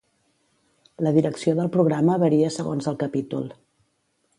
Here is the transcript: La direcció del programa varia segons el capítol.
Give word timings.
La 1.07 1.11
direcció 1.19 1.55
del 1.61 1.71
programa 1.77 2.19
varia 2.27 2.51
segons 2.59 2.91
el 2.95 3.03
capítol. 3.07 3.51